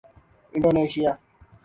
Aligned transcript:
Indonesia 0.53 1.11